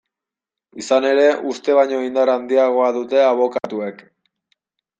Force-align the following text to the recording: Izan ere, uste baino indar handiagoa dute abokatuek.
Izan 0.83 1.05
ere, 1.09 1.25
uste 1.51 1.75
baino 1.81 1.99
indar 2.07 2.33
handiagoa 2.37 2.89
dute 2.99 3.23
abokatuek. 3.27 4.05